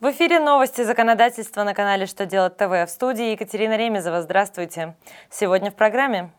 В 0.00 0.12
эфире 0.12 0.40
новости 0.40 0.80
законодательства 0.80 1.62
на 1.62 1.74
канале 1.74 2.06
«Что 2.06 2.24
делать 2.24 2.56
ТВ» 2.56 2.70
в 2.70 2.86
студии 2.88 3.32
Екатерина 3.32 3.76
Ремезова. 3.76 4.22
Здравствуйте. 4.22 4.94
Сегодня 5.30 5.70
в 5.70 5.74
программе. 5.74 6.30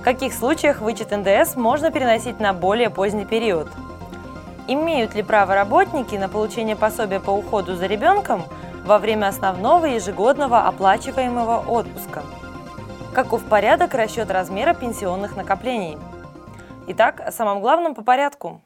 В 0.00 0.02
каких 0.02 0.34
случаях 0.34 0.80
вычет 0.80 1.12
НДС 1.12 1.54
можно 1.54 1.92
переносить 1.92 2.40
на 2.40 2.52
более 2.52 2.90
поздний 2.90 3.24
период? 3.24 3.68
Имеют 4.66 5.14
ли 5.14 5.22
право 5.22 5.54
работники 5.54 6.16
на 6.16 6.28
получение 6.28 6.74
пособия 6.74 7.20
по 7.20 7.30
уходу 7.30 7.76
за 7.76 7.86
ребенком 7.86 8.42
во 8.84 8.98
время 8.98 9.28
основного 9.28 9.86
ежегодного 9.86 10.66
оплачиваемого 10.66 11.64
отпуска? 11.68 12.24
Каков 13.14 13.44
порядок 13.44 13.94
расчет 13.94 14.28
размера 14.28 14.74
пенсионных 14.74 15.36
накоплений? 15.36 15.98
Итак, 16.88 17.20
о 17.24 17.30
самом 17.30 17.60
главном 17.60 17.94
по 17.94 18.02
порядку. 18.02 18.60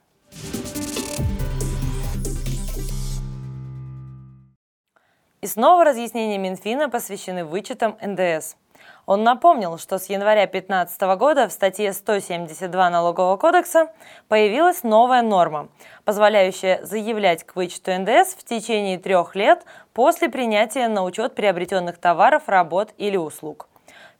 И 5.44 5.46
снова 5.46 5.84
разъяснения 5.84 6.38
Минфина 6.38 6.88
посвящены 6.88 7.44
вычетам 7.44 7.98
НДС. 8.00 8.56
Он 9.04 9.24
напомнил, 9.24 9.76
что 9.76 9.98
с 9.98 10.06
января 10.06 10.46
2015 10.46 11.02
года 11.18 11.48
в 11.48 11.52
статье 11.52 11.92
172 11.92 12.88
Налогового 12.88 13.36
кодекса 13.36 13.92
появилась 14.28 14.84
новая 14.84 15.20
норма, 15.20 15.68
позволяющая 16.06 16.82
заявлять 16.82 17.44
к 17.44 17.56
вычету 17.56 17.92
НДС 17.92 18.34
в 18.36 18.44
течение 18.44 18.98
трех 18.98 19.36
лет 19.36 19.66
после 19.92 20.30
принятия 20.30 20.88
на 20.88 21.04
учет 21.04 21.34
приобретенных 21.34 21.98
товаров, 21.98 22.44
работ 22.46 22.94
или 22.96 23.18
услуг. 23.18 23.68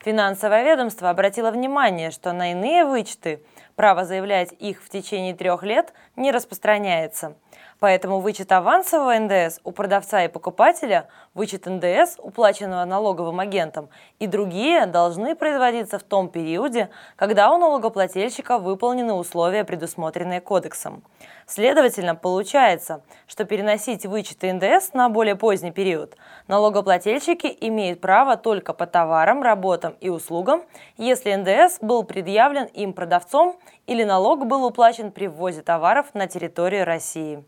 Финансовое 0.00 0.62
ведомство 0.62 1.09
обратило 1.09 1.50
внимание, 1.50 2.11
что 2.11 2.34
на 2.34 2.52
иные 2.52 2.84
вычеты 2.84 3.42
право 3.77 4.05
заявлять 4.05 4.52
их 4.52 4.83
в 4.83 4.91
течение 4.91 5.34
трех 5.34 5.62
лет 5.62 5.95
не 6.16 6.33
распространяется– 6.33 7.34
Поэтому 7.84 8.20
вычет 8.20 8.50
авансового 8.50 9.14
НДС 9.18 9.60
у 9.62 9.70
продавца 9.70 10.24
и 10.24 10.28
покупателя, 10.28 11.06
вычет 11.34 11.66
НДС, 11.66 12.14
уплаченного 12.16 12.86
налоговым 12.86 13.41
агентом, 13.41 13.91
и 14.18 14.26
другие 14.26 14.86
должны 14.86 15.36
производиться 15.36 15.98
в 15.98 16.02
том 16.02 16.30
периоде, 16.30 16.88
когда 17.14 17.52
у 17.52 17.58
налогоплательщика 17.58 18.56
выполнены 18.56 19.12
условия, 19.12 19.64
предусмотренные 19.64 20.41
кодексом. 20.41 21.04
Следовательно, 21.46 22.14
получается, 22.14 23.02
что 23.26 23.44
переносить 23.44 24.06
вычеты 24.06 24.50
НДС 24.54 24.94
на 24.94 25.10
более 25.10 25.36
поздний 25.36 25.70
период 25.70 26.16
налогоплательщики 26.48 27.54
имеют 27.60 28.00
право 28.00 28.38
только 28.38 28.72
по 28.72 28.86
товарам, 28.86 29.42
работам 29.42 29.94
и 30.00 30.08
услугам, 30.08 30.62
если 30.96 31.34
НДС 31.34 31.80
был 31.82 32.04
предъявлен 32.04 32.64
им 32.64 32.94
продавцом 32.94 33.58
или 33.86 34.04
налог 34.04 34.46
был 34.46 34.64
уплачен 34.64 35.12
при 35.12 35.26
ввозе 35.26 35.60
товаров 35.60 36.06
на 36.14 36.26
территорию 36.26 36.86
России. 36.86 37.44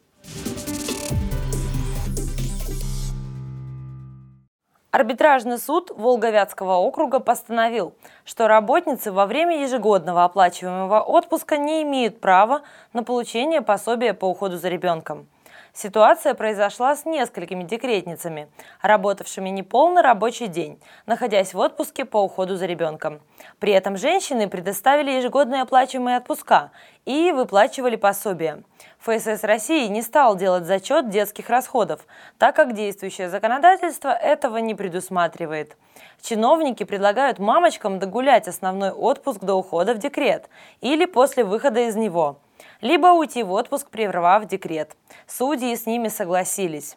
Арбитражный 4.97 5.59
суд 5.59 5.91
Волговятского 5.95 6.77
округа 6.77 7.21
постановил, 7.21 7.93
что 8.25 8.49
работницы 8.49 9.13
во 9.13 9.27
время 9.27 9.61
ежегодного 9.61 10.25
оплачиваемого 10.25 11.01
отпуска 11.01 11.59
не 11.59 11.83
имеют 11.83 12.19
права 12.19 12.63
на 12.95 13.05
получение 13.05 13.61
пособия 13.61 14.15
по 14.15 14.25
уходу 14.25 14.57
за 14.57 14.71
ребенком. 14.71 15.29
Ситуация 15.73 16.35
произошла 16.35 16.97
с 16.97 17.05
несколькими 17.05 17.63
декретницами, 17.63 18.49
работавшими 18.83 19.49
неполный 19.49 20.03
рабочий 20.03 20.47
день, 20.47 20.81
находясь 21.07 21.55
в 21.55 21.59
отпуске 21.59 22.05
по 22.05 22.23
уходу 22.23 22.57
за 22.57 22.67
ребенком. 22.67 23.21
При 23.59 23.73
этом 23.73 23.97
женщины 23.97 24.49
предоставили 24.49 25.11
ежегодные 25.11 25.63
оплачиваемые 25.63 26.17
отпуска 26.17 26.71
и 27.05 27.33
выплачивали 27.33 27.97
пособия. 27.97 28.63
ФСС 29.01 29.45
России 29.45 29.87
не 29.87 30.03
стал 30.03 30.37
делать 30.37 30.65
зачет 30.65 31.11
детских 31.11 31.49
расходов, 31.49 32.07
так 32.39 32.57
как 32.57 32.73
действующее 32.73 33.29
законодательство 33.29 34.09
этого 34.09 34.57
не 34.59 34.75
предусматривает. 34.75 35.77
Чиновники 36.21 36.85
предлагают 36.85 37.39
мамочкам 37.39 37.99
догулять 37.99 38.49
основной 38.49 38.91
отпуск 38.91 39.41
до 39.41 39.55
ухода 39.55 39.95
в 39.95 39.99
декрет 39.99 40.49
или 40.81 41.05
после 41.05 41.45
выхода 41.45 41.81
из 41.81 41.97
него, 41.97 42.41
либо 42.81 43.07
уйти 43.09 43.43
в 43.43 43.53
отпуск, 43.53 43.91
прервав 43.91 44.47
декрет. 44.47 44.97
Судьи 45.27 45.75
с 45.75 45.87
ними 45.87 46.09
согласились. 46.09 46.97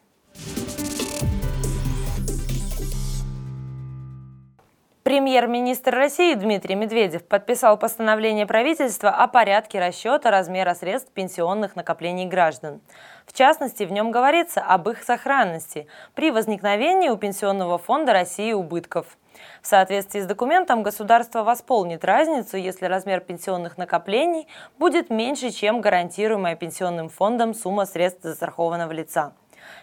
Премьер-министр 5.10 5.96
России 5.96 6.36
Дмитрий 6.36 6.76
Медведев 6.76 7.26
подписал 7.26 7.78
постановление 7.78 8.46
правительства 8.46 9.10
о 9.10 9.28
порядке 9.28 9.80
расчета 9.80 10.30
размера 10.30 10.76
средств 10.76 11.12
пенсионных 11.12 11.76
накоплений 11.76 12.28
граждан. 12.28 12.80
В 13.26 13.34
частности, 13.34 13.86
в 13.86 13.92
нем 13.92 14.12
говорится 14.12 14.62
об 14.62 14.88
их 14.88 15.02
сохранности 15.02 15.88
при 16.14 16.30
возникновении 16.30 17.10
у 17.10 17.18
Пенсионного 17.18 17.80
фонда 17.80 18.14
России 18.14 18.54
убытков. 18.54 19.18
В 19.64 19.68
соответствии 19.68 20.20
с 20.20 20.28
документом 20.28 20.84
государство 20.84 21.44
восполнит 21.44 22.06
разницу, 22.06 22.58
если 22.58 22.86
размер 22.86 23.22
пенсионных 23.22 23.80
накоплений 23.80 24.48
будет 24.78 25.10
меньше, 25.10 25.50
чем 25.50 25.82
гарантируемая 25.82 26.56
пенсионным 26.56 27.10
фондом 27.10 27.56
сумма 27.56 27.88
средств 27.88 28.22
застрахованного 28.22 28.92
лица. 28.92 29.34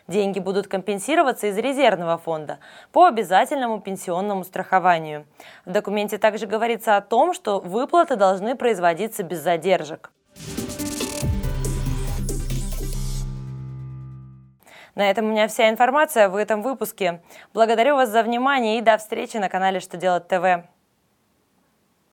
Деньги 0.08 0.38
будут 0.38 0.68
компенсироваться 0.68 1.48
из 1.48 1.58
резервного 1.58 2.18
фонда 2.18 2.58
по 2.92 3.06
обязательному 3.06 3.80
пенсионному 3.80 4.44
страхованию. 4.44 5.26
В 5.64 5.72
документе 5.72 6.18
также 6.18 6.46
говорится 6.46 6.96
о 6.96 7.00
том, 7.00 7.34
что 7.34 7.60
выплаты 7.60 8.16
должны 8.16 8.54
производиться 8.54 9.22
без 9.22 9.40
задержек. 9.40 10.10
На 14.94 15.10
этом 15.10 15.26
у 15.26 15.28
меня 15.28 15.46
вся 15.46 15.68
информация 15.68 16.30
в 16.30 16.36
этом 16.36 16.62
выпуске. 16.62 17.20
Благодарю 17.52 17.96
вас 17.96 18.08
за 18.08 18.22
внимание 18.22 18.78
и 18.78 18.80
до 18.80 18.96
встречи 18.96 19.36
на 19.36 19.50
канале 19.50 19.78
«Что 19.80 19.98
делать 19.98 20.26
ТВ». 20.26 20.75